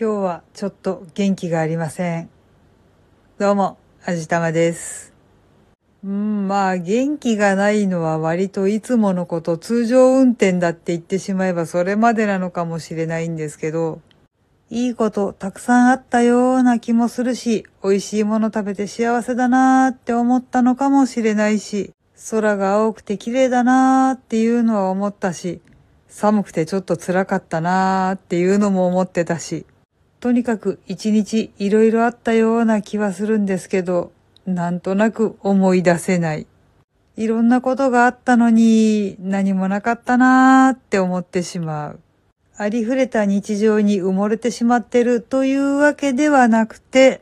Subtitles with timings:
[0.00, 2.30] 今日はちょっと元気がありません。
[3.36, 5.12] どうも、あじたまです。
[6.04, 14.00] うん、まあ、元気がないのは割といつものこと、通常運転だって言ってしまえばそれまでなのかもしれないんですけど、
[14.70, 21.92] いいことたくさんあったような気もするし、美味しいもの食べて幸せだなーって思ったのかもしれないし、
[22.30, 25.60] 空が青くて綺麗だなーっていうのは思ったし、
[26.06, 29.66] 寒くてちょっと辛かったなーっていうのも思ってたし、
[30.20, 34.12] とにかく一日いろいろあったような気はするんですけど、
[34.46, 36.46] なんとなく思い出せない。
[37.16, 42.00] いろんなことがあったのに何もなかったなーって思ってしまう。
[42.56, 47.20] ありふれた日常に埋もれてしまってるというわけではなくて、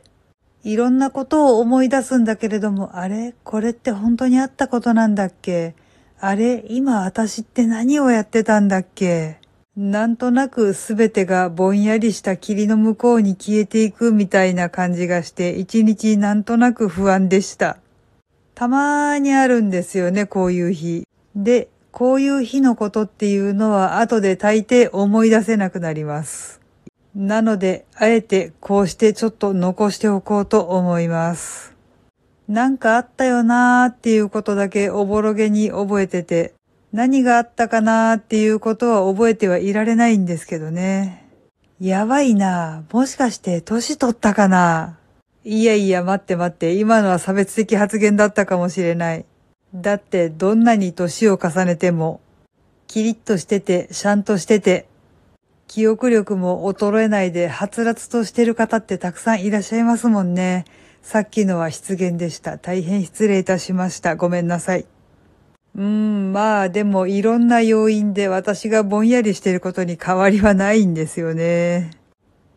[0.63, 3.35] いろんなことを思い出すんだけれども、あれ？
[3.43, 5.75] これって本当にあったことなんだっけ？
[6.19, 6.65] あれ？
[6.69, 9.36] 今私って何をやってたんだっけ？
[9.77, 17.77] なんとなくすべてがぼんやりした霧の向こうに消えていくみたいな感じがして、一日なんとなく不安でした。
[18.55, 21.07] たまーにあるんですよね、こういう日。
[21.35, 26.59] で、こういう日のことっていうのは後で大抵思い出せなくなります。
[27.15, 31.75] なので、あえてこうしてちょっと残しておこうと思います。
[32.47, 36.55] なんかあったよなーっていうことだけおぼろげに覚えてて、
[36.93, 41.27] 何があったかなーっていうことは覚えてはいられないんですけどね。
[41.79, 44.97] やばいなもしかして年取ったかな
[45.43, 49.25] いやいや待って待って、今のは差別的発言だったかもしれない。
[49.73, 52.19] だってどんなに年を重ねても、
[52.87, 54.89] キリッとしてて、シャンとしてて、
[55.67, 60.65] 記憶力も衰えないで、はつらつとしてる方ってたくさんいらっしゃいますもんね。
[61.01, 62.57] さっきのは失言でした。
[62.57, 64.17] 大変失礼いたしました。
[64.17, 64.85] ごめんなさい。
[65.77, 71.91] うん、まあでもいろんな要因で私がぼんやりしていることに変わりはないんですよね。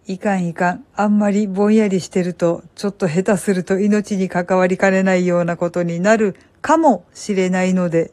[0.07, 0.85] いかんいかん。
[0.97, 8.11] あんまりぼんやりしてると、ちょっと下手すると命に関わりかねないようなことになるかもしれないので、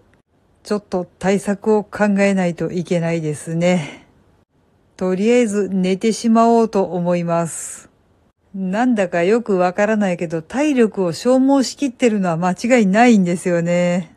[0.64, 4.06] ちょっと対策を考えないといけないですね。
[4.98, 7.90] とりあえず寝てしまおうと思います。
[8.54, 14.17] なんだかよくわからないけど、体力を消耗しきってるのは間違いないんですよね。